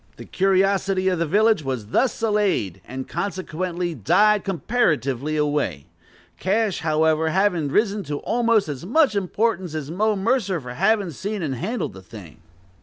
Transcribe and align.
The 0.17 0.25
curiosity 0.25 1.09
of 1.09 1.19
the 1.19 1.27
village 1.27 1.61
was 1.63 1.89
thus 1.89 2.23
allayed, 2.23 2.81
and 2.87 3.07
consequently 3.07 3.93
died 3.93 4.43
comparatively 4.43 5.37
away, 5.37 5.85
Cash, 6.39 6.79
however, 6.79 7.29
having 7.29 7.67
risen 7.67 8.03
to 8.05 8.17
almost 8.21 8.67
as 8.67 8.83
much 8.83 9.15
importance 9.15 9.75
as 9.75 9.91
Mo 9.91 10.15
Mercer, 10.15 10.59
for 10.59 10.73
having 10.73 11.11
seen 11.11 11.43
and 11.43 11.53
handled 11.53 11.93
the 11.93 12.01
thing. 12.01 12.37